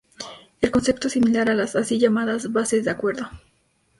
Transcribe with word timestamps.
El 0.61 0.71
concepto 0.71 1.05
es 1.05 1.13
similar 1.13 1.51
a 1.51 1.53
las 1.53 1.75
así 1.75 1.99
llamadas 1.99 2.51
"Bases 2.51 2.85
de 2.85 2.89
Acuerdo". 2.89 3.29